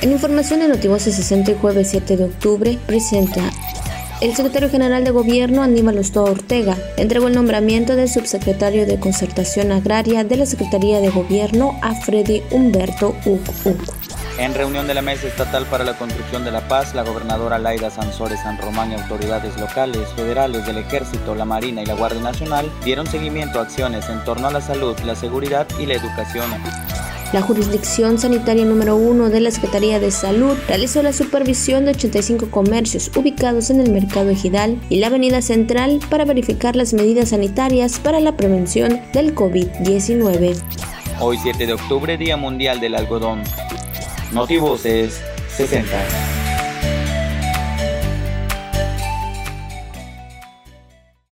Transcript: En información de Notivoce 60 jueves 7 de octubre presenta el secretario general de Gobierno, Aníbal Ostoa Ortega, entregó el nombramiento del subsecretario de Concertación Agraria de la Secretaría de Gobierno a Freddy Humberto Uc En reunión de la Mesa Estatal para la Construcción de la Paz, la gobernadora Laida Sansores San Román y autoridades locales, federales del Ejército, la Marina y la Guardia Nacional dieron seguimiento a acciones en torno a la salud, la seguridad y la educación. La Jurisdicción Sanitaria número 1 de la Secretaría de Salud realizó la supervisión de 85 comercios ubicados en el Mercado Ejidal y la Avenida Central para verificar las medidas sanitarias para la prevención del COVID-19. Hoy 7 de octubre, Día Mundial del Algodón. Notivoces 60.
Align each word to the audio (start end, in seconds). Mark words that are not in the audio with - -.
En 0.00 0.12
información 0.12 0.60
de 0.60 0.68
Notivoce 0.68 1.10
60 1.10 1.54
jueves 1.60 1.90
7 1.90 2.16
de 2.16 2.24
octubre 2.24 2.78
presenta 2.86 3.50
el 4.20 4.34
secretario 4.34 4.70
general 4.70 5.02
de 5.02 5.10
Gobierno, 5.10 5.62
Aníbal 5.62 5.98
Ostoa 5.98 6.30
Ortega, 6.30 6.76
entregó 6.96 7.26
el 7.26 7.34
nombramiento 7.34 7.96
del 7.96 8.08
subsecretario 8.08 8.86
de 8.86 9.00
Concertación 9.00 9.72
Agraria 9.72 10.22
de 10.22 10.36
la 10.36 10.46
Secretaría 10.46 11.00
de 11.00 11.10
Gobierno 11.10 11.78
a 11.82 11.94
Freddy 11.94 12.42
Humberto 12.50 13.16
Uc 13.24 13.40
En 14.38 14.54
reunión 14.54 14.86
de 14.86 14.94
la 14.94 15.02
Mesa 15.02 15.26
Estatal 15.26 15.66
para 15.66 15.82
la 15.82 15.98
Construcción 15.98 16.44
de 16.44 16.52
la 16.52 16.66
Paz, 16.68 16.94
la 16.94 17.02
gobernadora 17.02 17.58
Laida 17.58 17.90
Sansores 17.90 18.40
San 18.40 18.58
Román 18.58 18.92
y 18.92 18.94
autoridades 18.94 19.58
locales, 19.58 20.08
federales 20.14 20.64
del 20.64 20.78
Ejército, 20.78 21.34
la 21.34 21.44
Marina 21.44 21.82
y 21.82 21.86
la 21.86 21.94
Guardia 21.94 22.22
Nacional 22.22 22.70
dieron 22.84 23.08
seguimiento 23.08 23.58
a 23.58 23.62
acciones 23.62 24.08
en 24.08 24.22
torno 24.24 24.46
a 24.46 24.52
la 24.52 24.60
salud, 24.60 24.96
la 25.04 25.16
seguridad 25.16 25.66
y 25.80 25.86
la 25.86 25.94
educación. 25.94 26.50
La 27.32 27.42
Jurisdicción 27.42 28.18
Sanitaria 28.18 28.64
número 28.64 28.96
1 28.96 29.28
de 29.28 29.40
la 29.40 29.50
Secretaría 29.50 30.00
de 30.00 30.10
Salud 30.10 30.56
realizó 30.66 31.02
la 31.02 31.12
supervisión 31.12 31.84
de 31.84 31.90
85 31.90 32.50
comercios 32.50 33.10
ubicados 33.14 33.68
en 33.68 33.80
el 33.80 33.92
Mercado 33.92 34.30
Ejidal 34.30 34.80
y 34.88 34.96
la 34.96 35.08
Avenida 35.08 35.42
Central 35.42 36.00
para 36.08 36.24
verificar 36.24 36.74
las 36.74 36.94
medidas 36.94 37.28
sanitarias 37.30 37.98
para 37.98 38.20
la 38.20 38.34
prevención 38.34 39.02
del 39.12 39.34
COVID-19. 39.34 40.58
Hoy 41.20 41.38
7 41.42 41.66
de 41.66 41.72
octubre, 41.74 42.16
Día 42.16 42.38
Mundial 42.38 42.80
del 42.80 42.94
Algodón. 42.94 43.42
Notivoces 44.32 45.20
60. 45.54 46.37